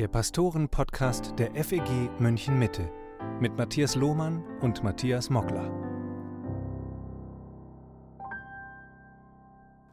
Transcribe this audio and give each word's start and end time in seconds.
der 0.00 0.08
Pastoren-Podcast 0.08 1.34
der 1.38 1.54
FEG 1.62 2.08
München 2.18 2.58
Mitte 2.58 2.90
mit 3.38 3.58
Matthias 3.58 3.96
Lohmann 3.96 4.42
und 4.60 4.82
Matthias 4.82 5.28
Mockler. 5.28 5.70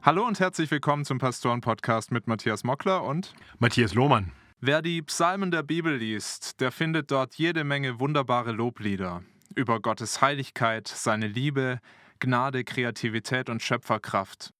Hallo 0.02 0.26
und 0.26 0.40
herzlich 0.40 0.72
willkommen 0.72 1.04
zum 1.04 1.18
Pastoren-Podcast 1.18 2.14
mit 2.14 2.26
Matthias 2.26 2.64
Mockler 2.64 3.04
und 3.04 3.36
Matthias 3.60 3.96
Lohmann. 3.96 4.32
Wer 4.62 4.82
die 4.82 5.02
Psalmen 5.02 5.52
der 5.52 5.64
Bibel 5.64 5.98
liest, 5.98 6.62
der 6.62 6.72
findet 6.72 7.12
dort 7.12 7.36
jede 7.36 7.66
Menge 7.66 8.00
wunderbare 8.00 8.54
Loblieder 8.54 9.24
über 9.56 9.82
Gottes 9.82 10.22
Heiligkeit, 10.22 10.88
seine 10.88 11.28
Liebe, 11.28 11.82
Gnade, 12.20 12.64
Kreativität 12.64 13.50
und 13.50 13.62
Schöpferkraft. 13.62 14.54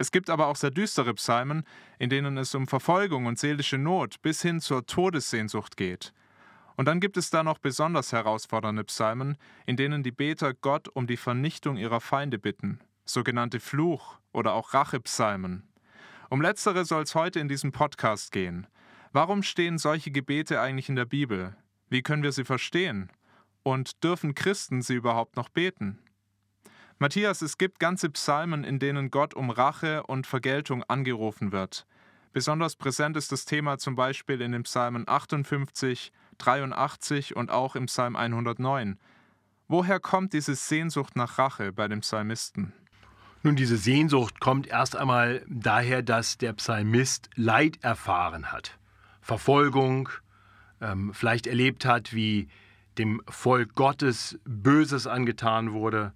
Es 0.00 0.12
gibt 0.12 0.30
aber 0.30 0.46
auch 0.46 0.56
sehr 0.56 0.70
düstere 0.70 1.12
Psalmen, 1.12 1.62
in 1.98 2.08
denen 2.08 2.38
es 2.38 2.54
um 2.54 2.66
Verfolgung 2.66 3.26
und 3.26 3.38
seelische 3.38 3.76
Not 3.76 4.22
bis 4.22 4.40
hin 4.40 4.58
zur 4.58 4.86
Todessehnsucht 4.86 5.76
geht. 5.76 6.14
Und 6.76 6.86
dann 6.86 7.00
gibt 7.00 7.18
es 7.18 7.28
da 7.28 7.42
noch 7.42 7.58
besonders 7.58 8.10
herausfordernde 8.10 8.84
Psalmen, 8.84 9.36
in 9.66 9.76
denen 9.76 10.02
die 10.02 10.10
Beter 10.10 10.54
Gott 10.54 10.88
um 10.88 11.06
die 11.06 11.18
Vernichtung 11.18 11.76
ihrer 11.76 12.00
Feinde 12.00 12.38
bitten, 12.38 12.80
sogenannte 13.04 13.60
Fluch- 13.60 14.18
oder 14.32 14.54
auch 14.54 14.72
Rachepsalmen. 14.72 15.68
Um 16.30 16.40
letztere 16.40 16.86
soll 16.86 17.02
es 17.02 17.14
heute 17.14 17.38
in 17.38 17.48
diesem 17.48 17.70
Podcast 17.70 18.32
gehen. 18.32 18.66
Warum 19.12 19.42
stehen 19.42 19.76
solche 19.76 20.10
Gebete 20.10 20.62
eigentlich 20.62 20.88
in 20.88 20.96
der 20.96 21.04
Bibel? 21.04 21.54
Wie 21.90 22.00
können 22.00 22.22
wir 22.22 22.32
sie 22.32 22.44
verstehen? 22.46 23.12
Und 23.64 24.02
dürfen 24.02 24.34
Christen 24.34 24.80
sie 24.80 24.94
überhaupt 24.94 25.36
noch 25.36 25.50
beten? 25.50 25.98
Matthias, 27.02 27.40
es 27.40 27.56
gibt 27.56 27.80
ganze 27.80 28.10
Psalmen, 28.10 28.62
in 28.62 28.78
denen 28.78 29.10
Gott 29.10 29.32
um 29.32 29.48
Rache 29.48 30.02
und 30.02 30.26
Vergeltung 30.26 30.82
angerufen 30.82 31.50
wird. 31.50 31.86
Besonders 32.34 32.76
präsent 32.76 33.16
ist 33.16 33.32
das 33.32 33.46
Thema 33.46 33.78
zum 33.78 33.96
Beispiel 33.96 34.42
in 34.42 34.52
den 34.52 34.64
Psalmen 34.64 35.08
58, 35.08 36.12
83 36.36 37.36
und 37.36 37.50
auch 37.50 37.74
im 37.74 37.86
Psalm 37.86 38.16
109. 38.16 38.98
Woher 39.66 39.98
kommt 39.98 40.34
diese 40.34 40.54
Sehnsucht 40.54 41.16
nach 41.16 41.38
Rache 41.38 41.72
bei 41.72 41.88
dem 41.88 42.00
Psalmisten? 42.00 42.74
Nun, 43.42 43.56
diese 43.56 43.78
Sehnsucht 43.78 44.38
kommt 44.38 44.66
erst 44.66 44.94
einmal 44.94 45.42
daher, 45.48 46.02
dass 46.02 46.36
der 46.36 46.52
Psalmist 46.52 47.30
Leid 47.34 47.78
erfahren 47.80 48.52
hat. 48.52 48.78
Verfolgung, 49.22 50.10
ähm, 50.82 51.14
vielleicht 51.14 51.46
erlebt 51.46 51.86
hat, 51.86 52.12
wie 52.12 52.48
dem 52.98 53.22
Volk 53.26 53.74
Gottes 53.74 54.38
Böses 54.44 55.06
angetan 55.06 55.72
wurde, 55.72 56.12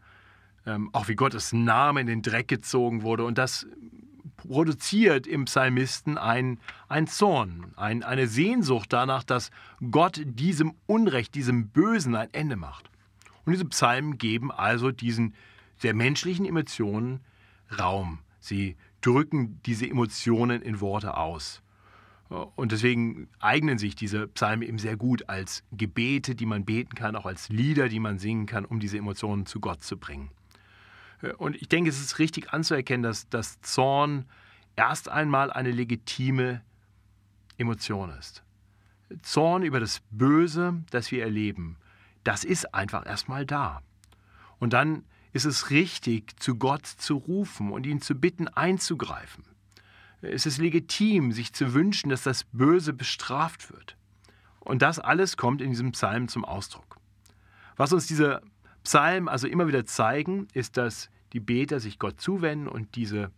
ähm, 0.67 0.91
auch 0.93 1.09
wie 1.09 1.15
Gottes 1.15 1.53
Name 1.53 2.01
in 2.01 2.07
den 2.07 2.23
Dreck 2.23 2.49
gezogen 2.49 3.03
wurde. 3.03 3.25
Und 3.25 3.39
das 3.39 3.67
produziert 4.37 5.27
im 5.27 5.47
Psalmisten 5.47 6.19
ein, 6.19 6.59
ein 6.89 7.07
Zorn, 7.07 7.73
ein, 7.77 8.03
eine 8.03 8.27
Sehnsucht 8.27 8.93
danach, 8.93 9.25
dass 9.25 9.51
Gott 9.91 10.21
diesem 10.25 10.75
Unrecht, 10.87 11.35
diesem 11.35 11.69
Bösen 11.69 12.15
ein 12.15 12.29
Ende 12.33 12.57
macht. 12.57 12.91
Und 13.45 13.53
diese 13.53 13.65
Psalmen 13.67 14.19
geben 14.19 14.51
also 14.51 14.91
diesen 14.91 15.35
der 15.83 15.95
menschlichen 15.95 16.47
Emotionen 16.47 17.21
Raum. 17.79 18.21
Sie 18.41 18.77
drücken 19.01 19.61
diese 19.67 19.89
Emotionen 19.89 20.63
in 20.63 20.81
Worte 20.81 21.17
aus. 21.17 21.63
Und 22.29 22.73
deswegen 22.73 23.29
eignen 23.39 23.79
sich 23.79 23.95
diese 23.95 24.27
Psalmen 24.29 24.67
eben 24.67 24.79
sehr 24.79 24.97
gut 24.97 25.29
als 25.29 25.63
Gebete, 25.73 26.35
die 26.35 26.47
man 26.47 26.65
beten 26.65 26.95
kann, 26.95 27.17
auch 27.17 27.27
als 27.27 27.49
Lieder, 27.49 27.89
die 27.89 28.01
man 28.01 28.19
singen 28.19 28.47
kann, 28.47 28.65
um 28.65 28.81
diese 28.81 28.99
Emotionen 28.99 29.47
zu 29.47 29.61
Gott 29.61 29.83
zu 29.83 29.99
bringen. 29.99 30.31
Und 31.39 31.57
ich 31.57 31.69
denke, 31.69 31.91
es 31.91 32.01
ist 32.01 32.19
richtig 32.19 32.53
anzuerkennen, 32.53 33.03
dass, 33.03 33.29
dass 33.29 33.61
Zorn 33.61 34.27
erst 34.77 35.09
einmal 35.09 35.53
eine 35.53 35.71
legitime 35.71 36.63
Emotion 37.57 38.11
ist. 38.11 38.43
Zorn 39.23 39.63
über 39.63 39.81
das 39.81 40.01
Böse, 40.11 40.83
das 40.91 41.11
wir 41.11 41.23
erleben, 41.23 41.77
das 42.25 42.45
ist 42.45 42.75
einfach 42.75 43.07
erstmal 43.07 43.47
da. 43.47 43.83
Und 44.59 44.73
dann 44.73 45.05
ist 45.33 45.45
es 45.45 45.71
richtig, 45.71 46.41
zu 46.41 46.57
Gott 46.57 46.87
zu 46.87 47.17
rufen 47.17 47.71
und 47.71 47.87
ihn 47.87 48.01
zu 48.01 48.15
bitten, 48.15 48.49
einzugreifen. 48.49 49.45
Es 50.23 50.47
ist 50.47 50.59
legitim, 50.59 51.33
sich 51.33 51.53
zu 51.53 51.75
wünschen, 51.75 52.09
dass 52.09 52.23
das 52.23 52.45
Böse 52.45 52.93
bestraft 52.93 53.71
wird. 53.71 53.97
Und 54.61 54.81
das 54.81 54.99
alles 54.99 55.37
kommt 55.37 55.61
in 55.61 55.71
diesem 55.71 55.93
Psalm 55.93 56.29
zum 56.29 56.45
Ausdruck. 56.45 56.97
Was 57.77 57.93
uns 57.93 58.07
dieser 58.07 58.41
Psalm 58.85 59.29
also 59.29 59.47
immer 59.47 59.67
wieder 59.67 59.85
zeigen, 59.85 60.49
ist, 60.55 60.77
dass 60.77 61.11
die 61.35 61.41
Beter 61.41 61.81
sich 61.81 61.99
Gott 61.99 62.21
zuwenden 62.21 62.69
und 62.69 62.95
diese, 62.95 63.31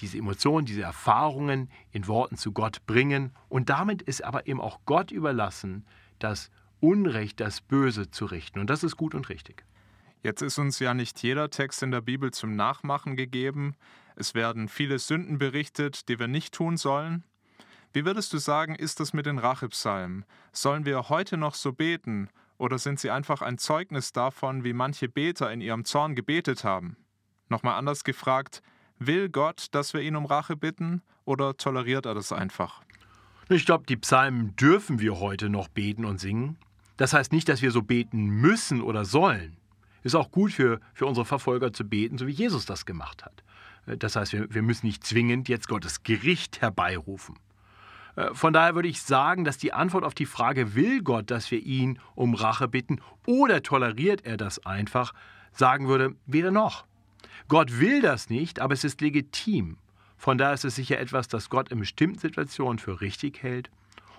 diese 0.00 0.18
Emotionen, 0.18 0.66
diese 0.66 0.82
Erfahrungen 0.82 1.70
in 1.92 2.06
Worten 2.08 2.36
zu 2.36 2.52
Gott 2.52 2.84
bringen. 2.86 3.32
Und 3.48 3.70
damit 3.70 4.02
ist 4.02 4.22
aber 4.22 4.46
eben 4.46 4.60
auch 4.60 4.80
Gott 4.84 5.12
überlassen, 5.12 5.86
das 6.18 6.50
Unrecht, 6.80 7.40
das 7.40 7.60
Böse 7.60 8.10
zu 8.10 8.26
richten. 8.26 8.58
Und 8.58 8.68
das 8.68 8.82
ist 8.82 8.96
gut 8.96 9.14
und 9.14 9.28
richtig. 9.28 9.64
Jetzt 10.22 10.42
ist 10.42 10.58
uns 10.58 10.80
ja 10.80 10.92
nicht 10.92 11.22
jeder 11.22 11.48
Text 11.50 11.84
in 11.84 11.92
der 11.92 12.00
Bibel 12.00 12.32
zum 12.32 12.56
Nachmachen 12.56 13.16
gegeben. 13.16 13.76
Es 14.16 14.34
werden 14.34 14.68
viele 14.68 14.98
Sünden 14.98 15.38
berichtet, 15.38 16.08
die 16.08 16.18
wir 16.18 16.26
nicht 16.26 16.52
tun 16.52 16.76
sollen. 16.76 17.22
Wie 17.92 18.04
würdest 18.04 18.32
du 18.32 18.38
sagen, 18.38 18.74
ist 18.74 18.98
das 18.98 19.12
mit 19.12 19.24
den 19.24 19.38
Rachepsalmen? 19.38 20.24
Sollen 20.52 20.84
wir 20.84 21.08
heute 21.08 21.36
noch 21.36 21.54
so 21.54 21.72
beten 21.72 22.28
oder 22.58 22.78
sind 22.78 22.98
sie 22.98 23.10
einfach 23.10 23.40
ein 23.40 23.56
Zeugnis 23.56 24.12
davon, 24.12 24.64
wie 24.64 24.72
manche 24.72 25.08
Beter 25.08 25.52
in 25.52 25.60
ihrem 25.60 25.84
Zorn 25.84 26.16
gebetet 26.16 26.64
haben? 26.64 26.96
Nochmal 27.48 27.78
anders 27.78 28.04
gefragt, 28.04 28.62
will 28.98 29.28
Gott, 29.28 29.66
dass 29.72 29.94
wir 29.94 30.00
ihn 30.00 30.16
um 30.16 30.26
Rache 30.26 30.56
bitten 30.56 31.02
oder 31.24 31.56
toleriert 31.56 32.06
er 32.06 32.14
das 32.14 32.32
einfach? 32.32 32.82
Ich 33.48 33.64
glaube, 33.64 33.84
die 33.86 33.96
Psalmen 33.96 34.56
dürfen 34.56 34.98
wir 34.98 35.20
heute 35.20 35.48
noch 35.48 35.68
beten 35.68 36.04
und 36.04 36.18
singen. 36.18 36.56
Das 36.96 37.12
heißt 37.12 37.32
nicht, 37.32 37.48
dass 37.48 37.62
wir 37.62 37.70
so 37.70 37.82
beten 37.82 38.26
müssen 38.26 38.80
oder 38.80 39.04
sollen. 39.04 39.56
Ist 40.02 40.14
auch 40.14 40.30
gut 40.30 40.52
für, 40.52 40.80
für 40.94 41.06
unsere 41.06 41.26
Verfolger 41.26 41.72
zu 41.72 41.84
beten, 41.84 42.18
so 42.18 42.26
wie 42.26 42.32
Jesus 42.32 42.66
das 42.66 42.86
gemacht 42.86 43.24
hat. 43.24 43.42
Das 43.86 44.16
heißt, 44.16 44.32
wir, 44.32 44.52
wir 44.52 44.62
müssen 44.62 44.86
nicht 44.86 45.04
zwingend 45.04 45.48
jetzt 45.48 45.68
Gottes 45.68 46.02
Gericht 46.02 46.60
herbeirufen. 46.60 47.36
Äh, 48.16 48.34
von 48.34 48.52
daher 48.52 48.74
würde 48.74 48.88
ich 48.88 49.02
sagen, 49.02 49.44
dass 49.44 49.58
die 49.58 49.72
Antwort 49.72 50.04
auf 50.04 50.14
die 50.14 50.26
Frage, 50.26 50.74
will 50.74 51.02
Gott, 51.02 51.30
dass 51.30 51.50
wir 51.50 51.60
ihn 51.60 52.00
um 52.14 52.34
Rache 52.34 52.66
bitten 52.66 53.00
oder 53.26 53.62
toleriert 53.62 54.24
er 54.24 54.36
das 54.36 54.64
einfach, 54.66 55.12
sagen 55.52 55.86
würde, 55.86 56.16
weder 56.26 56.50
noch. 56.50 56.84
Gott 57.48 57.80
will 57.80 58.00
das 58.00 58.30
nicht, 58.30 58.60
aber 58.60 58.74
es 58.74 58.84
ist 58.84 59.00
legitim. 59.00 59.78
Von 60.16 60.38
daher 60.38 60.54
ist 60.54 60.64
es 60.64 60.76
sicher 60.76 60.98
etwas, 60.98 61.28
das 61.28 61.50
Gott 61.50 61.70
in 61.70 61.80
bestimmten 61.80 62.18
Situationen 62.18 62.78
für 62.78 63.00
richtig 63.00 63.42
hält 63.42 63.70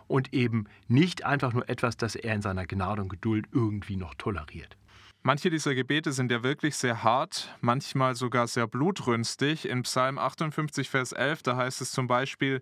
und 0.07 0.33
eben 0.33 0.65
nicht 0.87 1.25
einfach 1.25 1.53
nur 1.53 1.67
etwas, 1.69 1.97
das 1.97 2.15
er 2.15 2.35
in 2.35 2.41
seiner 2.41 2.65
Gnade 2.65 3.01
und 3.01 3.09
Geduld 3.09 3.47
irgendwie 3.51 3.95
noch 3.95 4.15
toleriert. 4.15 4.77
Manche 5.23 5.49
dieser 5.49 5.75
Gebete 5.75 6.13
sind 6.13 6.31
ja 6.31 6.43
wirklich 6.43 6.77
sehr 6.77 7.03
hart, 7.03 7.53
manchmal 7.59 8.15
sogar 8.15 8.47
sehr 8.47 8.67
blutrünstig. 8.67 9.67
In 9.67 9.83
Psalm 9.83 10.17
58, 10.17 10.89
Vers 10.89 11.11
11, 11.11 11.43
da 11.43 11.57
heißt 11.57 11.81
es 11.81 11.91
zum 11.91 12.07
Beispiel, 12.07 12.61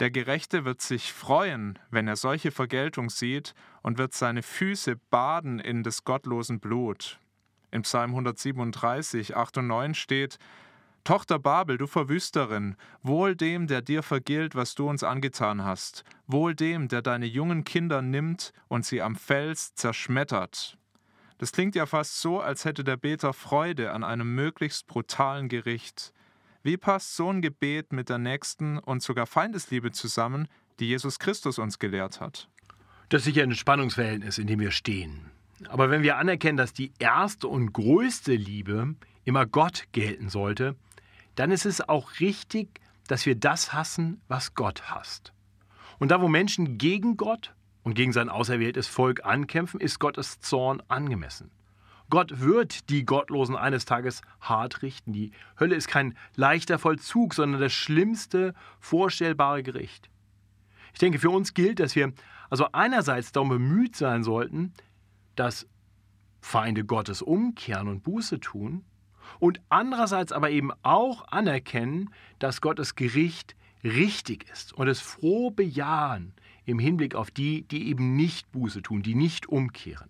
der 0.00 0.10
Gerechte 0.10 0.64
wird 0.64 0.80
sich 0.80 1.12
freuen, 1.12 1.78
wenn 1.90 2.06
er 2.06 2.16
solche 2.16 2.50
Vergeltung 2.50 3.10
sieht 3.10 3.54
und 3.82 3.98
wird 3.98 4.12
seine 4.12 4.42
Füße 4.42 4.96
baden 5.10 5.58
in 5.58 5.82
des 5.82 6.04
gottlosen 6.04 6.60
Blut. 6.60 7.18
In 7.74 7.82
Psalm 7.82 8.10
137, 8.10 9.36
8 9.36 9.58
und 9.58 9.66
9 9.66 9.94
steht, 9.94 10.38
Tochter 11.02 11.40
Babel, 11.40 11.76
du 11.76 11.88
Verwüsterin, 11.88 12.76
wohl 13.02 13.34
dem, 13.34 13.66
der 13.66 13.82
dir 13.82 14.04
vergilt, 14.04 14.54
was 14.54 14.76
du 14.76 14.88
uns 14.88 15.02
angetan 15.02 15.64
hast, 15.64 16.04
wohl 16.28 16.54
dem, 16.54 16.86
der 16.86 17.02
deine 17.02 17.26
jungen 17.26 17.64
Kinder 17.64 18.00
nimmt 18.00 18.52
und 18.68 18.86
sie 18.86 19.02
am 19.02 19.16
Fels 19.16 19.74
zerschmettert. 19.74 20.78
Das 21.38 21.50
klingt 21.50 21.74
ja 21.74 21.84
fast 21.84 22.20
so, 22.20 22.40
als 22.40 22.64
hätte 22.64 22.84
der 22.84 22.96
Beter 22.96 23.32
Freude 23.32 23.90
an 23.90 24.04
einem 24.04 24.36
möglichst 24.36 24.86
brutalen 24.86 25.48
Gericht. 25.48 26.12
Wie 26.62 26.76
passt 26.76 27.16
so 27.16 27.28
ein 27.28 27.42
Gebet 27.42 27.92
mit 27.92 28.08
der 28.08 28.18
nächsten 28.18 28.78
und 28.78 29.02
sogar 29.02 29.26
Feindesliebe 29.26 29.90
zusammen, 29.90 30.46
die 30.78 30.86
Jesus 30.86 31.18
Christus 31.18 31.58
uns 31.58 31.80
gelehrt 31.80 32.20
hat? 32.20 32.48
Das 33.08 33.22
ist 33.22 33.24
sicher 33.24 33.42
ein 33.42 33.52
Spannungsverhältnis, 33.52 34.38
in 34.38 34.46
dem 34.46 34.60
wir 34.60 34.70
stehen. 34.70 35.33
Aber 35.68 35.90
wenn 35.90 36.02
wir 36.02 36.16
anerkennen, 36.16 36.56
dass 36.56 36.72
die 36.72 36.92
erste 36.98 37.48
und 37.48 37.72
größte 37.72 38.34
Liebe 38.34 38.94
immer 39.24 39.46
Gott 39.46 39.84
gelten 39.92 40.28
sollte, 40.28 40.76
dann 41.34 41.50
ist 41.50 41.66
es 41.66 41.88
auch 41.88 42.20
richtig, 42.20 42.80
dass 43.08 43.26
wir 43.26 43.34
das 43.34 43.72
hassen, 43.72 44.20
was 44.28 44.54
Gott 44.54 44.90
hasst. 44.90 45.32
Und 45.98 46.10
da, 46.10 46.20
wo 46.20 46.28
Menschen 46.28 46.78
gegen 46.78 47.16
Gott 47.16 47.54
und 47.82 47.94
gegen 47.94 48.12
sein 48.12 48.28
auserwähltes 48.28 48.86
Volk 48.86 49.24
ankämpfen, 49.24 49.80
ist 49.80 49.98
Gottes 49.98 50.40
Zorn 50.40 50.82
angemessen. 50.88 51.50
Gott 52.10 52.40
wird 52.40 52.90
die 52.90 53.04
Gottlosen 53.04 53.56
eines 53.56 53.86
Tages 53.86 54.20
hart 54.40 54.82
richten. 54.82 55.12
Die 55.12 55.32
Hölle 55.58 55.74
ist 55.74 55.88
kein 55.88 56.16
leichter 56.36 56.78
Vollzug, 56.78 57.34
sondern 57.34 57.60
das 57.60 57.72
schlimmste 57.72 58.54
vorstellbare 58.78 59.62
Gericht. 59.62 60.10
Ich 60.92 60.98
denke, 60.98 61.18
für 61.18 61.30
uns 61.30 61.54
gilt, 61.54 61.80
dass 61.80 61.96
wir 61.96 62.12
also 62.50 62.68
einerseits 62.72 63.32
darum 63.32 63.48
bemüht 63.48 63.96
sein 63.96 64.22
sollten, 64.22 64.72
dass 65.36 65.66
Feinde 66.40 66.84
Gottes 66.84 67.22
umkehren 67.22 67.88
und 67.88 68.02
Buße 68.02 68.40
tun 68.40 68.84
und 69.38 69.60
andererseits 69.68 70.32
aber 70.32 70.50
eben 70.50 70.70
auch 70.82 71.26
anerkennen, 71.28 72.10
dass 72.38 72.60
Gottes 72.60 72.94
Gericht 72.94 73.56
richtig 73.82 74.48
ist 74.50 74.72
und 74.72 74.88
es 74.88 75.00
froh 75.00 75.50
bejahen 75.50 76.32
im 76.64 76.78
Hinblick 76.78 77.14
auf 77.14 77.30
die, 77.30 77.62
die 77.62 77.88
eben 77.88 78.16
nicht 78.16 78.50
Buße 78.52 78.82
tun, 78.82 79.02
die 79.02 79.14
nicht 79.14 79.46
umkehren. 79.48 80.08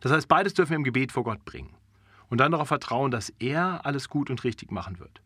Das 0.00 0.12
heißt, 0.12 0.28
beides 0.28 0.54
dürfen 0.54 0.70
wir 0.70 0.76
im 0.76 0.84
Gebet 0.84 1.12
vor 1.12 1.24
Gott 1.24 1.44
bringen 1.44 1.74
und 2.28 2.38
dann 2.38 2.52
darauf 2.52 2.68
vertrauen, 2.68 3.10
dass 3.10 3.32
er 3.38 3.84
alles 3.84 4.08
gut 4.08 4.30
und 4.30 4.44
richtig 4.44 4.70
machen 4.70 4.98
wird. 4.98 5.20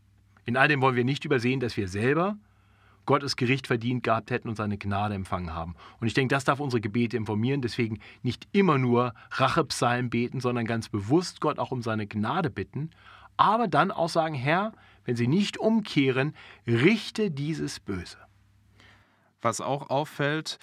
In 0.44 0.56
all 0.56 0.68
dem 0.68 0.80
wollen 0.80 0.96
wir 0.96 1.04
nicht 1.04 1.24
übersehen, 1.24 1.60
dass 1.60 1.76
wir 1.76 1.88
selber 1.88 2.36
Gottes 3.10 3.34
Gericht 3.34 3.66
verdient 3.66 4.04
gehabt 4.04 4.30
hätten 4.30 4.48
und 4.48 4.54
seine 4.54 4.78
Gnade 4.78 5.16
empfangen 5.16 5.52
haben. 5.52 5.74
Und 5.98 6.06
ich 6.06 6.14
denke, 6.14 6.32
das 6.32 6.44
darf 6.44 6.60
unsere 6.60 6.80
Gebete 6.80 7.16
informieren. 7.16 7.60
Deswegen 7.60 7.98
nicht 8.22 8.46
immer 8.52 8.78
nur 8.78 9.14
Rachepsalmen 9.32 10.10
beten, 10.10 10.38
sondern 10.38 10.64
ganz 10.64 10.88
bewusst 10.88 11.40
Gott 11.40 11.58
auch 11.58 11.72
um 11.72 11.82
seine 11.82 12.06
Gnade 12.06 12.50
bitten. 12.50 12.90
Aber 13.36 13.66
dann 13.66 13.90
auch 13.90 14.08
sagen, 14.08 14.36
Herr, 14.36 14.74
wenn 15.04 15.16
sie 15.16 15.26
nicht 15.26 15.58
umkehren, 15.58 16.36
richte 16.68 17.32
dieses 17.32 17.80
Böse. 17.80 18.18
Was 19.42 19.60
auch 19.60 19.90
auffällt, 19.90 20.60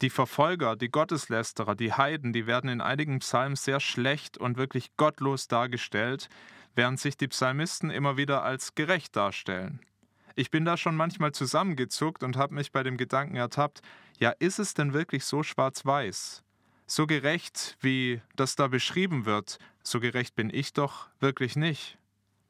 die 0.00 0.08
Verfolger, 0.08 0.76
die 0.76 0.88
Gotteslästerer, 0.88 1.74
die 1.74 1.92
Heiden, 1.92 2.32
die 2.32 2.46
werden 2.46 2.70
in 2.70 2.80
einigen 2.80 3.18
Psalmen 3.18 3.56
sehr 3.56 3.80
schlecht 3.80 4.38
und 4.38 4.56
wirklich 4.56 4.96
gottlos 4.96 5.46
dargestellt, 5.46 6.30
während 6.74 6.98
sich 6.98 7.18
die 7.18 7.28
Psalmisten 7.28 7.90
immer 7.90 8.16
wieder 8.16 8.42
als 8.42 8.74
gerecht 8.74 9.14
darstellen. 9.14 9.80
Ich 10.34 10.50
bin 10.50 10.64
da 10.64 10.76
schon 10.76 10.96
manchmal 10.96 11.32
zusammengezuckt 11.32 12.22
und 12.22 12.36
habe 12.36 12.54
mich 12.54 12.72
bei 12.72 12.82
dem 12.82 12.96
Gedanken 12.96 13.36
ertappt, 13.36 13.82
ja, 14.18 14.30
ist 14.38 14.58
es 14.58 14.74
denn 14.74 14.92
wirklich 14.92 15.24
so 15.24 15.42
schwarz-weiß? 15.42 16.42
So 16.86 17.06
gerecht, 17.06 17.76
wie 17.80 18.20
das 18.36 18.56
da 18.56 18.68
beschrieben 18.68 19.24
wird, 19.24 19.58
so 19.82 20.00
gerecht 20.00 20.34
bin 20.34 20.50
ich 20.52 20.72
doch 20.72 21.08
wirklich 21.20 21.56
nicht. 21.56 21.98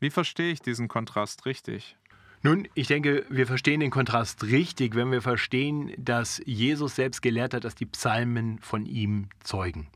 Wie 0.01 0.11
verstehe 0.11 0.53
ich 0.53 0.61
diesen 0.61 0.89
Kontrast 0.89 1.47
richtig? 1.47 1.97
Nun, 2.45 2.67
ich 2.75 2.89
denke, 2.89 3.25
wir 3.29 3.47
verstehen 3.47 3.79
den 3.79 3.93
Kontrast 3.93 4.43
richtig, 4.43 4.97
wenn 4.97 5.13
wir 5.13 5.23
verstehen, 5.23 5.93
dass 5.97 6.43
Jesus 6.45 6.97
selbst 6.97 7.23
gelehrt 7.23 7.55
hat, 7.55 7.63
dass 7.63 7.77
die 7.77 7.87
Psalmen 7.87 8.59
von 8.59 8.85
ihm 8.85 9.29
zeugen. 9.45 9.87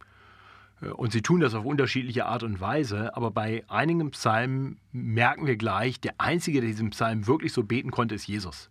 Äh, 0.80 0.88
und 0.88 1.12
sie 1.12 1.22
tun 1.22 1.40
das 1.40 1.54
auf 1.54 1.64
unterschiedliche 1.64 2.26
Art 2.26 2.42
und 2.42 2.60
Weise, 2.60 3.16
aber 3.16 3.30
bei 3.30 3.64
einigen 3.68 4.10
Psalmen 4.10 4.78
merken 4.92 5.46
wir 5.46 5.56
gleich, 5.56 6.00
der 6.00 6.14
Einzige, 6.18 6.60
der 6.60 6.70
diesen 6.70 6.90
Psalm 6.90 7.26
wirklich 7.26 7.52
so 7.52 7.62
beten 7.62 7.90
konnte, 7.90 8.14
ist 8.14 8.26
Jesus. 8.26 8.70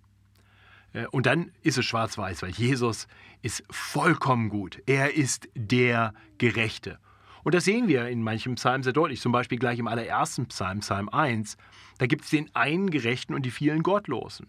Äh, 0.94 1.08
und 1.08 1.26
dann 1.26 1.52
ist 1.62 1.78
es 1.78 1.86
schwarz-weiß, 1.86 2.42
weil 2.42 2.52
Jesus 2.52 3.08
ist 3.42 3.64
vollkommen 3.70 4.50
gut. 4.50 4.82
Er 4.86 5.16
ist 5.16 5.50
der 5.56 6.14
Gerechte. 6.38 7.00
Und 7.44 7.54
das 7.54 7.66
sehen 7.66 7.88
wir 7.88 8.08
in 8.08 8.24
manchen 8.24 8.56
Psalmen 8.56 8.82
sehr 8.82 8.94
deutlich. 8.94 9.22
Zum 9.22 9.32
Beispiel 9.32 9.60
gleich 9.60 9.78
im 9.78 9.88
allerersten 9.88 10.48
Psalm, 10.48 10.80
Psalm 10.80 11.10
1. 11.10 11.58
Da 12.00 12.08
gibt 12.08 12.24
es 12.24 12.32
den 12.32 12.50
einen 12.56 12.90
Gerechten 12.90 13.36
und 13.36 13.46
die 13.46 13.52
vielen 13.52 13.84
Gottlosen. 13.84 14.48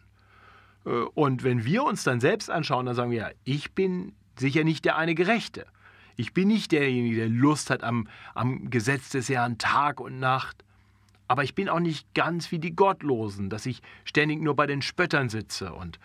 Äh, 0.87 0.91
und 0.91 1.45
wenn 1.45 1.65
wir 1.65 1.85
uns 1.85 2.05
dann 2.05 2.21
selbst 2.21 2.51
anschauen, 2.51 2.87
dann 2.87 2.95
sagen 2.95 3.11
wir, 3.11 3.19
ja, 3.19 3.31
ich 3.45 3.73
bin 3.73 4.15
sicher 4.39 4.65
nicht 4.65 4.85
der 4.85 4.97
eine 4.97 5.15
Gerechte. 5.15 5.67
Ich 6.17 6.33
bin 6.33 6.49
nicht 6.49 6.73
derjenige, 6.73 7.17
der 7.17 7.29
Lust 7.29 7.71
hat 7.71 7.83
am, 7.83 8.09
am 8.35 8.71
Gesetz 8.71 9.11
des 9.11 9.29
Herrn 9.29 9.59
Tag 9.59 10.01
und 10.01 10.19
Nacht. 10.19 10.65
Aber 11.29 11.45
ich 11.45 11.55
bin 11.55 11.69
auch 11.69 11.81
nicht 11.81 12.13
ganz 12.15 12.51
wie 12.53 12.59
die 12.59 12.75
Gottlosen, 12.75 13.51
dass 13.51 13.67
ich 13.67 13.83
ständig 14.05 14.41
nur 14.41 14.57
bei 14.57 14.67
den 14.67 14.81
Spöttern 14.81 15.29
sitze. 15.29 15.73
Und, 15.73 15.99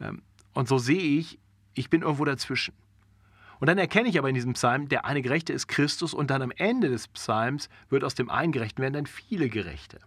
ähm, 0.00 0.22
und 0.54 0.68
so 0.68 0.78
sehe 0.78 1.18
ich, 1.18 1.38
ich 1.74 1.90
bin 1.90 2.02
irgendwo 2.02 2.24
dazwischen. 2.24 2.74
Und 3.60 3.66
dann 3.66 3.78
erkenne 3.78 4.08
ich 4.08 4.18
aber 4.18 4.28
in 4.28 4.36
diesem 4.36 4.52
Psalm, 4.52 4.88
der 4.88 5.04
eine 5.04 5.20
Gerechte 5.20 5.52
ist 5.52 5.66
Christus 5.66 6.14
und 6.14 6.30
dann 6.30 6.42
am 6.42 6.52
Ende 6.52 6.88
des 6.88 7.08
Psalms 7.08 7.68
wird 7.90 8.04
aus 8.04 8.14
dem 8.14 8.30
einen 8.30 8.52
Gerechten 8.52 8.80
werden 8.80 8.94
dann 8.94 9.06
viele 9.06 9.48
Gerechte. 9.48 9.98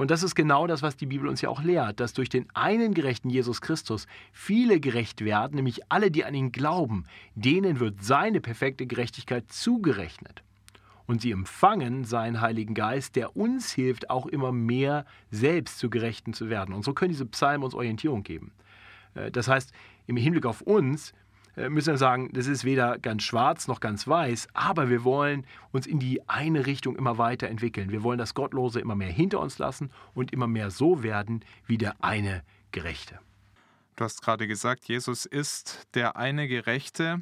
Und 0.00 0.10
das 0.10 0.22
ist 0.22 0.34
genau 0.34 0.66
das, 0.66 0.80
was 0.80 0.96
die 0.96 1.04
Bibel 1.04 1.28
uns 1.28 1.42
ja 1.42 1.50
auch 1.50 1.62
lehrt, 1.62 2.00
dass 2.00 2.14
durch 2.14 2.30
den 2.30 2.48
einen 2.54 2.94
gerechten 2.94 3.28
Jesus 3.28 3.60
Christus 3.60 4.06
viele 4.32 4.80
gerecht 4.80 5.22
werden, 5.26 5.56
nämlich 5.56 5.82
alle, 5.90 6.10
die 6.10 6.24
an 6.24 6.32
ihn 6.32 6.52
glauben, 6.52 7.04
denen 7.34 7.80
wird 7.80 8.02
seine 8.02 8.40
perfekte 8.40 8.86
Gerechtigkeit 8.86 9.52
zugerechnet. 9.52 10.42
Und 11.04 11.20
sie 11.20 11.32
empfangen 11.32 12.04
seinen 12.04 12.40
Heiligen 12.40 12.72
Geist, 12.72 13.14
der 13.14 13.36
uns 13.36 13.72
hilft, 13.72 14.08
auch 14.08 14.24
immer 14.24 14.52
mehr 14.52 15.04
selbst 15.30 15.78
zu 15.78 15.90
Gerechten 15.90 16.32
zu 16.32 16.48
werden. 16.48 16.74
Und 16.74 16.82
so 16.82 16.94
können 16.94 17.12
diese 17.12 17.26
Psalmen 17.26 17.62
uns 17.62 17.74
Orientierung 17.74 18.22
geben. 18.22 18.52
Äh, 19.14 19.30
das 19.30 19.48
heißt, 19.48 19.70
im 20.06 20.16
Hinblick 20.16 20.46
auf 20.46 20.62
uns 20.62 21.12
müssen 21.56 21.92
wir 21.92 21.98
sagen, 21.98 22.30
das 22.32 22.46
ist 22.46 22.64
weder 22.64 22.98
ganz 22.98 23.22
schwarz 23.22 23.68
noch 23.68 23.80
ganz 23.80 24.06
weiß, 24.06 24.48
aber 24.54 24.88
wir 24.88 25.04
wollen 25.04 25.46
uns 25.72 25.86
in 25.86 25.98
die 25.98 26.26
eine 26.28 26.66
Richtung 26.66 26.96
immer 26.96 27.18
weiter 27.18 27.48
entwickeln. 27.48 27.90
Wir 27.90 28.02
wollen 28.02 28.18
das 28.18 28.34
Gottlose 28.34 28.80
immer 28.80 28.94
mehr 28.94 29.10
hinter 29.10 29.40
uns 29.40 29.58
lassen 29.58 29.90
und 30.14 30.32
immer 30.32 30.46
mehr 30.46 30.70
so 30.70 31.02
werden 31.02 31.44
wie 31.66 31.78
der 31.78 32.02
eine 32.02 32.42
Gerechte. 32.72 33.18
Du 33.96 34.04
hast 34.04 34.22
gerade 34.22 34.46
gesagt, 34.46 34.86
Jesus 34.86 35.26
ist 35.26 35.86
der 35.94 36.16
eine 36.16 36.48
Gerechte 36.48 37.20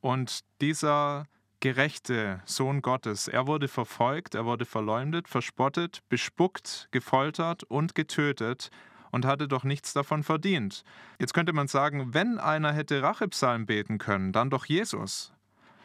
und 0.00 0.40
dieser 0.60 1.26
gerechte 1.60 2.42
Sohn 2.44 2.82
Gottes, 2.82 3.28
er 3.28 3.46
wurde 3.46 3.68
verfolgt, 3.68 4.34
er 4.34 4.44
wurde 4.44 4.64
verleumdet, 4.64 5.28
verspottet, 5.28 6.00
bespuckt, 6.08 6.88
gefoltert 6.90 7.62
und 7.62 7.94
getötet 7.94 8.70
und 9.12 9.24
hatte 9.24 9.46
doch 9.46 9.62
nichts 9.62 9.92
davon 9.92 10.24
verdient. 10.24 10.82
Jetzt 11.20 11.34
könnte 11.34 11.52
man 11.52 11.68
sagen, 11.68 12.12
wenn 12.12 12.38
einer 12.38 12.72
hätte 12.72 13.02
Rachepsalm 13.02 13.66
beten 13.66 13.98
können, 13.98 14.32
dann 14.32 14.50
doch 14.50 14.64
Jesus. 14.64 15.32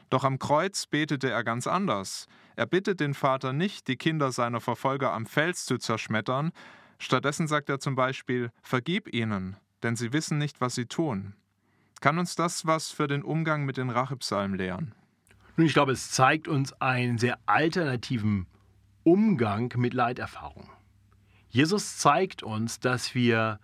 Doch 0.09 0.24
am 0.24 0.39
Kreuz 0.39 0.88
betete 0.88 1.29
er 1.29 1.44
ganz 1.44 1.68
anders. 1.68 2.27
Er 2.56 2.65
bittet 2.65 3.00
den 3.00 3.13
Vater 3.13 3.53
nicht, 3.53 3.88
die 3.88 3.97
Kinder 3.97 4.31
seiner 4.31 4.62
Verfolger 4.62 5.13
am 5.13 5.25
Fels 5.25 5.65
zu 5.65 5.77
zerschmettern, 5.77 6.51
stattdessen 6.97 7.47
sagt 7.47 7.69
er 7.69 7.79
zum 7.79 7.95
Beispiel, 7.95 8.50
Vergib 8.63 9.13
ihnen, 9.13 9.57
denn 9.83 9.95
sie 9.95 10.13
wissen 10.13 10.38
nicht, 10.38 10.62
was 10.62 10.74
sie 10.74 10.85
tun. 10.85 11.35
Kann 12.00 12.18
uns 12.18 12.35
das 12.35 12.65
was 12.65 12.91
für 12.91 13.07
den 13.07 13.24
Umgang 13.24 13.65
mit 13.65 13.77
den 13.77 13.89
Rachepsalmen 13.89 14.57
lehren? 14.57 14.95
Nun, 15.57 15.68
ich 15.68 15.74
glaube, 15.74 15.91
es 15.91 16.12
zeigt 16.12 16.47
uns 16.47 16.74
einen 16.74 17.18
sehr 17.18 17.39
alternativen 17.45 18.47
Umgang 19.03 19.74
mit 19.75 19.94
Leiterfahrung. 19.94 20.69
Jesus 21.50 21.98
zeigt 21.98 22.44
uns, 22.44 22.80
dass 22.80 23.16
wir 23.16 23.60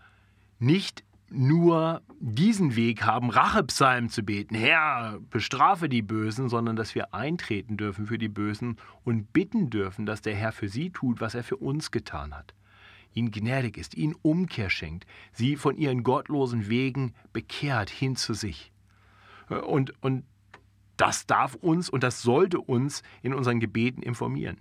nicht 0.59 1.03
nur 1.29 2.01
diesen 2.19 2.75
Weg 2.75 3.03
haben, 3.03 3.29
Rachepsalmen 3.29 4.09
zu 4.09 4.23
beten, 4.23 4.55
Herr, 4.55 5.19
bestrafe 5.31 5.89
die 5.89 6.03
Bösen, 6.03 6.47
sondern 6.47 6.75
dass 6.75 6.95
wir 6.95 7.13
eintreten 7.13 7.75
dürfen 7.75 8.05
für 8.05 8.17
die 8.17 8.29
Bösen 8.29 8.77
und 9.03 9.33
bitten 9.33 9.69
dürfen, 9.69 10.05
dass 10.05 10.21
der 10.21 10.35
Herr 10.35 10.51
für 10.51 10.69
sie 10.69 10.91
tut, 10.91 11.21
was 11.21 11.33
er 11.33 11.43
für 11.43 11.57
uns 11.57 11.91
getan 11.91 12.35
hat. 12.35 12.53
Ihnen 13.15 13.31
gnädig 13.31 13.77
ist, 13.77 13.95
ihnen 13.95 14.15
Umkehr 14.21 14.69
schenkt, 14.69 15.05
sie 15.33 15.55
von 15.55 15.77
ihren 15.77 16.03
gottlosen 16.03 16.69
Wegen 16.69 17.13
bekehrt 17.31 17.89
hin 17.89 18.15
zu 18.15 18.33
sich. 18.33 18.71
Und, 19.49 19.93
und 20.01 20.23
das 20.97 21.25
darf 21.25 21.55
uns 21.55 21.89
und 21.89 22.03
das 22.03 22.21
sollte 22.21 22.59
uns 22.59 23.03
in 23.21 23.33
unseren 23.33 23.59
Gebeten 23.59 24.01
informieren. 24.01 24.57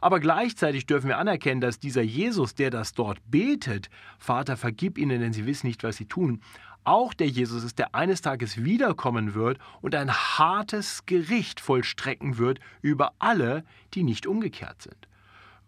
Aber 0.00 0.20
gleichzeitig 0.20 0.86
dürfen 0.86 1.08
wir 1.08 1.18
anerkennen, 1.18 1.60
dass 1.60 1.78
dieser 1.78 2.02
Jesus, 2.02 2.54
der 2.54 2.70
das 2.70 2.92
dort 2.92 3.18
betet, 3.30 3.88
Vater, 4.18 4.56
vergib 4.56 4.98
ihnen, 4.98 5.20
denn 5.20 5.32
sie 5.32 5.46
wissen 5.46 5.66
nicht, 5.66 5.82
was 5.82 5.96
sie 5.96 6.06
tun, 6.06 6.40
auch 6.84 7.14
der 7.14 7.26
Jesus 7.26 7.64
ist, 7.64 7.78
der 7.78 7.94
eines 7.94 8.22
Tages 8.22 8.64
wiederkommen 8.64 9.34
wird 9.34 9.58
und 9.82 9.94
ein 9.94 10.12
hartes 10.12 11.04
Gericht 11.04 11.60
vollstrecken 11.60 12.38
wird 12.38 12.60
über 12.80 13.12
alle, 13.18 13.64
die 13.94 14.04
nicht 14.04 14.26
umgekehrt 14.26 14.82
sind. 14.82 15.08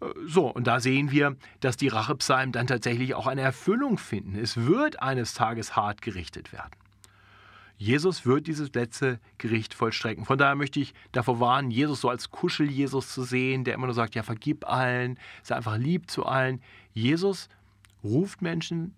Äh, 0.01 0.13
so, 0.25 0.47
und 0.47 0.65
da 0.67 0.79
sehen 0.79 1.11
wir, 1.11 1.35
dass 1.59 1.77
die 1.77 1.89
Rachepsalmen 1.89 2.53
dann 2.53 2.67
tatsächlich 2.67 3.15
auch 3.15 3.27
eine 3.27 3.41
Erfüllung 3.41 3.97
finden. 3.97 4.35
Es 4.35 4.55
wird 4.65 5.01
eines 5.01 5.33
Tages 5.33 5.75
hart 5.75 6.01
gerichtet 6.01 6.53
werden. 6.53 6.71
Jesus 7.79 8.25
wird 8.25 8.47
dieses 8.47 8.73
letzte 8.73 9.21
Gericht 9.37 9.73
vollstrecken. 9.73 10.25
Von 10.25 10.37
daher 10.37 10.55
möchte 10.55 10.81
ich 10.81 10.93
davor 11.13 11.39
warnen, 11.39 11.71
Jesus 11.71 12.01
so 12.01 12.09
als 12.09 12.29
Kuschel-Jesus 12.29 13.13
zu 13.13 13.23
sehen, 13.23 13.63
der 13.63 13.73
immer 13.73 13.85
nur 13.85 13.95
sagt, 13.95 14.15
ja, 14.15 14.23
vergib 14.23 14.67
allen, 14.67 15.17
sei 15.43 15.55
einfach 15.55 15.77
lieb 15.77 16.11
zu 16.11 16.25
allen. 16.25 16.61
Jesus 16.91 17.47
ruft 18.03 18.41
Menschen 18.41 18.95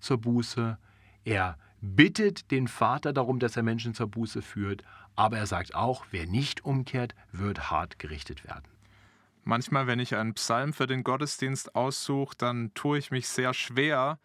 zur 0.00 0.18
Buße. 0.18 0.76
Er 1.24 1.56
bittet 1.80 2.50
den 2.50 2.66
Vater 2.66 3.12
darum, 3.12 3.38
dass 3.38 3.56
er 3.56 3.62
Menschen 3.62 3.94
zur 3.94 4.08
Buße 4.08 4.42
führt. 4.42 4.82
Aber 5.14 5.38
er 5.38 5.46
sagt 5.46 5.76
auch, 5.76 6.04
wer 6.10 6.26
nicht 6.26 6.64
umkehrt, 6.64 7.14
wird 7.30 7.70
hart 7.70 8.00
gerichtet 8.00 8.44
werden. 8.44 8.64
Manchmal, 9.44 9.86
wenn 9.86 10.00
ich 10.00 10.16
einen 10.16 10.34
Psalm 10.34 10.72
für 10.72 10.88
den 10.88 11.04
Gottesdienst 11.04 11.76
aussuche, 11.76 12.34
dann 12.36 12.74
tue 12.74 12.98
ich 12.98 13.12
mich 13.12 13.28
sehr 13.28 13.54
schwer, 13.54 14.18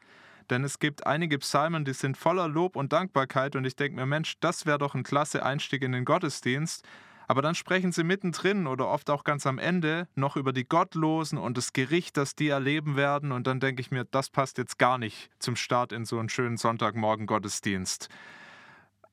denn 0.50 0.64
es 0.64 0.80
gibt 0.80 1.06
einige 1.06 1.38
Psalmen, 1.40 1.86
die 1.86 1.94
sind 1.94 2.18
voller 2.18 2.48
Lob 2.48 2.76
und 2.76 2.94
Dankbarkeit 2.94 3.56
und 3.56 3.66
ich 3.66 3.76
denke 3.76 3.96
mir, 3.96 4.06
Mensch, 4.06 4.36
das 4.40 4.66
wäre 4.66 4.78
doch 4.78 4.96
ein 4.96 5.04
klasse 5.04 5.46
Einstieg 5.46 5.84
in 5.84 5.92
den 5.92 6.06
Gottesdienst. 6.06 6.86
Aber 7.28 7.44
dann 7.44 7.54
sprechen 7.54 7.92
sie 7.92 8.04
mittendrin 8.04 8.66
oder 8.66 8.88
oft 8.88 9.12
auch 9.12 9.24
ganz 9.24 9.46
am 9.46 9.60
Ende 9.60 10.08
noch 10.16 10.36
über 10.36 10.52
die 10.52 10.68
Gottlosen 10.68 11.38
und 11.38 11.58
das 11.58 11.74
Gericht, 11.74 12.18
das 12.18 12.36
die 12.36 12.48
erleben 12.48 12.96
werden. 12.96 13.32
Und 13.32 13.46
dann 13.46 13.60
denke 13.60 13.82
ich 13.82 13.92
mir, 13.92 14.04
das 14.04 14.32
passt 14.32 14.58
jetzt 14.58 14.80
gar 14.80 14.98
nicht 14.98 15.30
zum 15.38 15.56
Start 15.56 15.92
in 15.92 16.06
so 16.06 16.18
einen 16.18 16.30
schönen 16.30 16.58
Sonntagmorgen 16.58 17.28
Gottesdienst. 17.28 18.10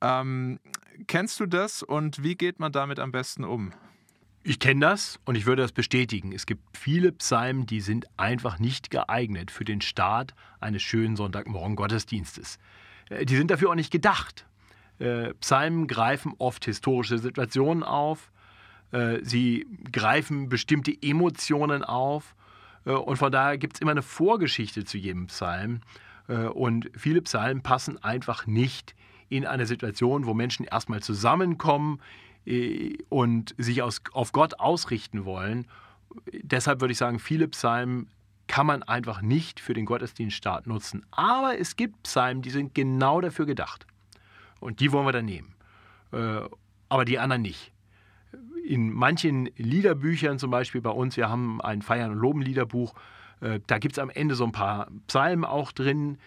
Ähm, 0.01 0.61
kennst 1.07 1.41
du 1.41 1.47
das 1.47 1.83
und 1.83 2.23
wie 2.23 2.37
geht 2.37 2.59
man 2.59 2.73
damit 2.73 3.01
am 3.01 3.13
besten 3.13 3.45
um? 3.45 3.75
Ich 4.49 4.61
kenne 4.61 4.79
das 4.79 5.19
und 5.25 5.35
ich 5.35 5.45
würde 5.45 5.63
das 5.63 5.73
bestätigen. 5.73 6.31
Es 6.31 6.47
gibt 6.47 6.63
viele 6.73 7.11
Psalmen, 7.11 7.67
die 7.67 7.81
sind 7.81 8.07
einfach 8.17 8.61
nicht 8.61 8.93
geeignet 8.93 9.51
für 9.51 9.65
den 9.65 9.81
Start 9.81 10.37
eines 10.61 10.83
schönen 10.83 11.17
Sonntagmorgen 11.17 11.75
Gottesdienstes. 11.75 12.61
Äh, 13.09 13.27
die 13.27 13.35
sind 13.35 13.51
dafür 13.51 13.71
auch 13.71 13.75
nicht 13.75 13.91
gedacht. 13.91 14.47
Äh, 15.01 15.35
Psalmen 15.41 15.89
greifen 15.89 16.33
oft 16.39 16.65
historische 16.65 17.19
Situationen 17.19 17.83
auf, 17.83 18.31
äh, 18.93 19.19
sie 19.23 19.67
greifen 19.91 20.49
bestimmte 20.49 20.93
Emotionen 21.03 21.83
auf 21.83 22.37
und 22.85 23.17
von 23.17 23.33
daher 23.33 23.59
gibt 23.59 23.75
es 23.75 23.81
immer 23.81 23.91
eine 23.91 24.03
Vorgeschichte 24.03 24.85
zu 24.85 24.97
jedem 24.97 25.27
Psalm. 25.27 25.81
Und 26.29 26.89
viele 26.97 27.21
Psalmen 27.23 27.65
passen 27.65 28.01
einfach 28.01 28.47
nicht 28.47 28.95
in 29.29 29.45
eine 29.45 29.67
Situation, 29.67 30.25
wo 30.25 30.35
Menschen 30.35 30.65
erstmal 30.65 31.03
zusammenkommen 31.03 32.01
und 33.09 33.55
sich 33.59 33.83
aus, 33.83 34.03
auf 34.13 34.33
Gott 34.33 34.61
ausrichten 34.61 35.25
wollen. 35.25 35.67
Deshalb 36.33 36.81
würde 36.81 36.93
ich 36.93 36.99
sagen, 36.99 37.19
viele 37.19 37.49
Psalmen 37.49 38.09
kann 38.47 38.67
man 38.67 38.83
einfach 38.83 39.23
nicht 39.23 39.59
für 39.59 39.75
den 39.75 39.87
Gottesdienststart 39.87 40.67
nutzen. 40.67 41.05
Aber 41.11 41.59
es 41.59 41.77
gibt 41.77 42.05
Psalmen, 42.05 42.43
die 42.43 42.51
sind 42.51 42.75
genau 42.75 43.21
dafür 43.21 43.47
gedacht. 43.47 43.87
Und 44.61 44.81
die 44.81 44.93
wollen 44.93 45.07
wir 45.07 45.13
dann 45.13 45.25
nehmen. 45.25 45.55
Äh, 46.13 46.43
aber 46.89 47.05
die 47.05 47.19
anderen 47.19 47.43
nicht. 47.43 47.73
In 48.65 48.93
manchen 48.93 49.51
Liederbüchern, 49.57 50.39
zum 50.39 50.51
Beispiel 50.51 50.81
bei 50.81 50.91
uns, 50.91 51.17
wir 51.17 51.29
haben 51.29 51.61
ein 51.61 51.83
Feiern- 51.83 52.13
und 52.13 52.19
Loben-Liederbuch, 52.19 52.95
äh, 53.41 53.61
da 53.67 53.79
gibt 53.79 53.95
es 53.95 53.99
am 53.99 54.11
Ende 54.11 54.35
so 54.35 54.45
ein 54.45 54.53
paar 54.53 54.89
Psalmen 55.09 55.45
auch 55.45 55.73
drin 55.73 56.15
äh, 56.15 56.19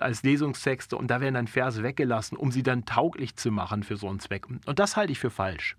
als 0.00 0.22
Lesungstexte 0.22 0.96
und 0.96 1.08
da 1.08 1.20
werden 1.20 1.34
dann 1.34 1.46
Verse 1.46 1.82
weggelassen, 1.82 2.36
um 2.36 2.52
sie 2.52 2.62
dann 2.62 2.84
tauglich 2.84 3.36
zu 3.36 3.50
machen 3.50 3.82
für 3.82 3.96
so 3.96 4.08
einen 4.08 4.20
Zweck. 4.20 4.46
Und 4.48 4.78
das 4.78 4.96
halte 4.96 5.12
ich 5.12 5.18
für 5.18 5.30
falsch. 5.30 5.76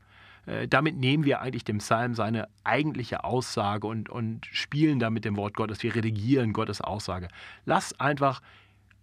Damit 0.70 0.96
nehmen 0.96 1.25
wir 1.25 1.41
eigentlich 1.41 1.65
dem 1.65 1.79
Psalm 1.79 2.15
seine 2.15 2.48
eigentliche 2.63 3.25
Aussage 3.25 3.86
und, 3.86 4.10
und 4.10 4.46
spielen 4.46 4.98
damit 4.98 5.25
dem 5.25 5.36
Wort 5.36 5.56
Gottes. 5.56 5.84
Wir 5.84 5.94
redigieren 5.94 6.53
Gottes 6.53 6.79
Aussage. 6.79 7.27
Lass 7.65 8.00
einfach 8.00 8.41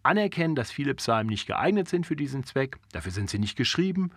anerkennen, 0.02 0.54
dass 0.54 0.70
viele 0.70 0.94
Psalmen 0.94 1.30
nicht 1.30 1.46
geeignet 1.46 1.88
sind 1.88 2.06
für 2.06 2.16
diesen 2.16 2.44
Zweck. 2.44 2.78
Dafür 2.92 3.12
sind 3.12 3.28
sie 3.28 3.38
nicht 3.38 3.56
geschrieben. 3.56 4.10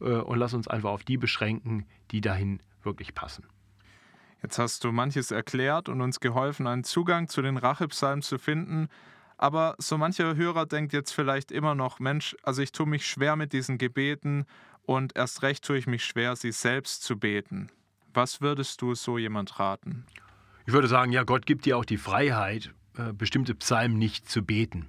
Äh, 0.00 0.04
und 0.04 0.38
lass 0.38 0.54
uns 0.54 0.68
einfach 0.68 0.90
auf 0.90 1.04
die 1.04 1.16
beschränken, 1.16 1.86
die 2.10 2.20
dahin 2.20 2.60
wirklich 2.82 3.14
passen. 3.14 3.46
Jetzt 4.42 4.58
hast 4.58 4.84
du 4.84 4.92
manches 4.92 5.30
erklärt 5.30 5.88
und 5.88 6.02
uns 6.02 6.20
geholfen, 6.20 6.66
einen 6.66 6.84
Zugang 6.84 7.28
zu 7.28 7.40
den 7.40 7.56
Rachepsalmen 7.56 8.20
zu 8.20 8.38
finden. 8.38 8.88
Aber 9.36 9.74
so 9.78 9.98
mancher 9.98 10.36
Hörer 10.36 10.66
denkt 10.66 10.92
jetzt 10.92 11.12
vielleicht 11.12 11.50
immer 11.50 11.74
noch, 11.74 11.98
Mensch, 11.98 12.36
also 12.42 12.62
ich 12.62 12.72
tue 12.72 12.86
mich 12.86 13.06
schwer 13.06 13.36
mit 13.36 13.52
diesen 13.52 13.78
Gebeten 13.78 14.46
und 14.86 15.16
erst 15.16 15.42
recht 15.42 15.64
tue 15.64 15.78
ich 15.78 15.86
mich 15.86 16.04
schwer, 16.04 16.36
sie 16.36 16.52
selbst 16.52 17.02
zu 17.02 17.18
beten. 17.18 17.68
Was 18.12 18.40
würdest 18.40 18.80
du 18.80 18.94
so 18.94 19.18
jemand 19.18 19.58
raten? 19.58 20.06
Ich 20.66 20.72
würde 20.72 20.88
sagen, 20.88 21.12
ja, 21.12 21.24
Gott 21.24 21.46
gibt 21.46 21.64
dir 21.64 21.76
auch 21.76 21.84
die 21.84 21.98
Freiheit, 21.98 22.72
äh, 22.96 23.12
bestimmte 23.12 23.54
Psalmen 23.54 23.98
nicht 23.98 24.28
zu 24.28 24.42
beten. 24.42 24.88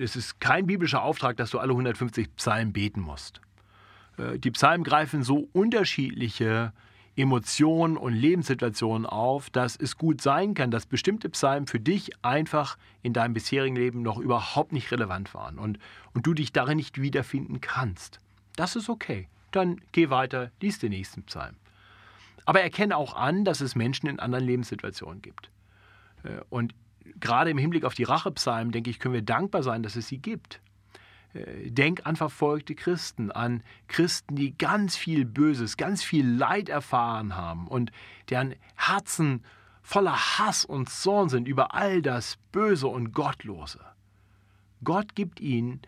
Es 0.00 0.16
ist 0.16 0.40
kein 0.40 0.66
biblischer 0.66 1.02
Auftrag, 1.02 1.36
dass 1.36 1.50
du 1.50 1.58
alle 1.58 1.72
150 1.72 2.34
Psalmen 2.36 2.72
beten 2.72 3.00
musst. 3.00 3.40
Äh, 4.16 4.38
die 4.38 4.50
Psalmen 4.52 4.84
greifen 4.84 5.22
so 5.22 5.48
unterschiedliche 5.52 6.72
Emotionen 7.20 7.96
und 7.96 8.14
Lebenssituationen 8.14 9.06
auf, 9.06 9.50
dass 9.50 9.76
es 9.76 9.96
gut 9.96 10.20
sein 10.20 10.54
kann, 10.54 10.70
dass 10.70 10.86
bestimmte 10.86 11.28
Psalmen 11.28 11.66
für 11.66 11.80
dich 11.80 12.10
einfach 12.24 12.78
in 13.02 13.12
deinem 13.12 13.34
bisherigen 13.34 13.76
Leben 13.76 14.02
noch 14.02 14.18
überhaupt 14.18 14.72
nicht 14.72 14.90
relevant 14.90 15.34
waren 15.34 15.58
und, 15.58 15.78
und 16.14 16.26
du 16.26 16.34
dich 16.34 16.52
darin 16.52 16.76
nicht 16.76 17.00
wiederfinden 17.00 17.60
kannst. 17.60 18.20
Das 18.56 18.76
ist 18.76 18.88
okay. 18.88 19.28
Dann 19.50 19.80
geh 19.92 20.10
weiter, 20.10 20.50
lies 20.60 20.78
den 20.78 20.90
nächsten 20.90 21.22
Psalm. 21.24 21.56
Aber 22.46 22.62
erkenne 22.62 22.96
auch 22.96 23.14
an, 23.14 23.44
dass 23.44 23.60
es 23.60 23.74
Menschen 23.74 24.08
in 24.08 24.18
anderen 24.18 24.44
Lebenssituationen 24.44 25.20
gibt. 25.22 25.50
Äh, 26.22 26.40
und 26.48 26.74
gerade 27.18 27.50
im 27.50 27.58
Hinblick 27.58 27.84
auf 27.84 27.94
die 27.94 28.04
Rachepsalmen, 28.04 28.72
denke 28.72 28.90
ich, 28.90 28.98
können 28.98 29.14
wir 29.14 29.22
dankbar 29.22 29.62
sein, 29.62 29.82
dass 29.82 29.96
es 29.96 30.08
sie 30.08 30.18
gibt. 30.18 30.60
Äh, 31.32 31.70
denk 31.70 32.06
an 32.06 32.16
verfolgte 32.16 32.74
Christen, 32.74 33.30
an 33.30 33.62
Christen, 33.88 34.34
die 34.36 34.56
ganz 34.56 34.96
viel 34.96 35.24
Böses, 35.24 35.76
ganz 35.76 36.02
viel 36.02 36.26
Leid 36.28 36.68
erfahren 36.68 37.36
haben 37.36 37.68
und 37.68 37.92
deren 38.30 38.54
Herzen 38.76 39.44
voller 39.82 40.38
Hass 40.38 40.64
und 40.64 40.88
Zorn 40.88 41.28
sind 41.28 41.46
über 41.48 41.74
all 41.74 42.02
das 42.02 42.36
Böse 42.52 42.88
und 42.88 43.12
Gottlose. 43.12 43.80
Gott 44.82 45.14
gibt 45.14 45.40
ihnen 45.40 45.80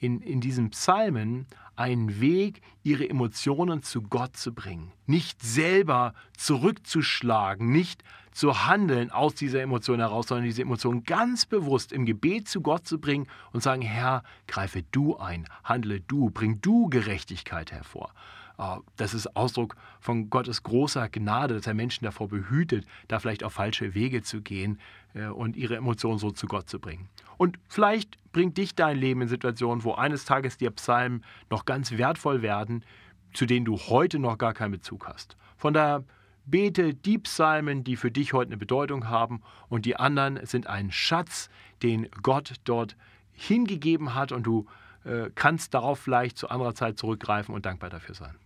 in, 0.00 0.20
in 0.20 0.40
diesen 0.40 0.70
Psalmen 0.70 1.46
einen 1.76 2.20
Weg, 2.20 2.62
ihre 2.82 3.08
Emotionen 3.08 3.82
zu 3.82 4.02
Gott 4.02 4.36
zu 4.36 4.52
bringen. 4.52 4.92
Nicht 5.06 5.42
selber 5.42 6.14
zurückzuschlagen, 6.36 7.70
nicht 7.70 8.02
zu 8.32 8.66
handeln 8.66 9.10
aus 9.10 9.34
dieser 9.34 9.62
Emotion 9.62 9.98
heraus, 9.98 10.28
sondern 10.28 10.46
diese 10.46 10.62
Emotion 10.62 11.04
ganz 11.04 11.46
bewusst 11.46 11.92
im 11.92 12.06
Gebet 12.06 12.48
zu 12.48 12.60
Gott 12.60 12.86
zu 12.86 13.00
bringen 13.00 13.26
und 13.52 13.62
sagen, 13.62 13.82
Herr, 13.82 14.22
greife 14.46 14.82
du 14.90 15.16
ein, 15.16 15.46
handle 15.64 16.00
du, 16.00 16.30
bring 16.30 16.60
du 16.60 16.88
Gerechtigkeit 16.88 17.72
hervor. 17.72 18.12
Ah, 18.60 18.80
das 18.98 19.14
ist 19.14 19.36
Ausdruck 19.36 19.74
von 20.00 20.28
Gottes 20.28 20.62
großer 20.62 21.08
Gnade, 21.08 21.54
dass 21.54 21.66
er 21.66 21.72
Menschen 21.72 22.04
davor 22.04 22.28
behütet, 22.28 22.84
da 23.08 23.18
vielleicht 23.18 23.42
auf 23.42 23.54
falsche 23.54 23.94
Wege 23.94 24.20
zu 24.20 24.42
gehen 24.42 24.78
äh, 25.14 25.28
und 25.28 25.56
ihre 25.56 25.76
Emotionen 25.76 26.18
so 26.18 26.30
zu 26.30 26.46
Gott 26.46 26.68
zu 26.68 26.78
bringen. 26.78 27.08
Und 27.38 27.58
vielleicht 27.68 28.18
bringt 28.32 28.58
dich 28.58 28.74
dein 28.74 28.98
Leben 28.98 29.22
in 29.22 29.28
Situationen, 29.28 29.82
wo 29.82 29.94
eines 29.94 30.26
Tages 30.26 30.58
dir 30.58 30.70
Psalmen 30.72 31.24
noch 31.48 31.64
ganz 31.64 31.92
wertvoll 31.92 32.42
werden, 32.42 32.84
zu 33.32 33.46
denen 33.46 33.64
du 33.64 33.78
heute 33.78 34.18
noch 34.18 34.36
gar 34.36 34.52
keinen 34.52 34.72
Bezug 34.72 35.08
hast. 35.08 35.38
Von 35.56 35.72
daher 35.72 36.04
bete 36.44 36.92
die 36.92 37.16
Psalmen, 37.16 37.82
die 37.82 37.96
für 37.96 38.10
dich 38.10 38.34
heute 38.34 38.50
eine 38.50 38.58
Bedeutung 38.58 39.08
haben, 39.08 39.40
und 39.70 39.86
die 39.86 39.96
anderen 39.96 40.44
sind 40.44 40.66
ein 40.66 40.92
Schatz, 40.92 41.48
den 41.82 42.10
Gott 42.22 42.56
dort 42.64 42.94
hingegeben 43.32 44.14
hat, 44.14 44.32
und 44.32 44.42
du 44.42 44.66
äh, 45.04 45.30
kannst 45.34 45.72
darauf 45.72 45.98
vielleicht 45.98 46.36
zu 46.36 46.50
anderer 46.50 46.74
Zeit 46.74 46.98
zurückgreifen 46.98 47.54
und 47.54 47.64
dankbar 47.64 47.88
dafür 47.88 48.14
sein. 48.14 48.36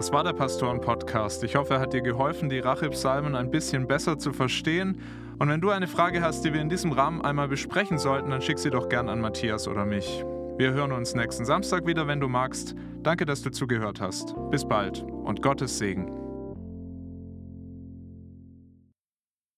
Das 0.00 0.12
war 0.12 0.24
der 0.24 0.32
Pastoren-Podcast. 0.32 1.44
Ich 1.44 1.56
hoffe, 1.56 1.74
er 1.74 1.80
hat 1.80 1.92
dir 1.92 2.00
geholfen, 2.00 2.48
die 2.48 2.58
Rachepsalmen 2.58 3.34
ein 3.34 3.50
bisschen 3.50 3.86
besser 3.86 4.18
zu 4.18 4.32
verstehen. 4.32 4.98
Und 5.38 5.50
wenn 5.50 5.60
du 5.60 5.68
eine 5.68 5.88
Frage 5.88 6.22
hast, 6.22 6.42
die 6.42 6.54
wir 6.54 6.62
in 6.62 6.70
diesem 6.70 6.92
Rahmen 6.92 7.20
einmal 7.20 7.48
besprechen 7.48 7.98
sollten, 7.98 8.30
dann 8.30 8.40
schick 8.40 8.58
sie 8.58 8.70
doch 8.70 8.88
gern 8.88 9.10
an 9.10 9.20
Matthias 9.20 9.68
oder 9.68 9.84
mich. 9.84 10.24
Wir 10.56 10.72
hören 10.72 10.92
uns 10.92 11.14
nächsten 11.14 11.44
Samstag 11.44 11.86
wieder, 11.86 12.06
wenn 12.06 12.18
du 12.18 12.28
magst. 12.28 12.74
Danke, 13.02 13.26
dass 13.26 13.42
du 13.42 13.50
zugehört 13.50 14.00
hast. 14.00 14.34
Bis 14.50 14.66
bald 14.66 15.02
und 15.02 15.42
Gottes 15.42 15.76
Segen. 15.76 16.29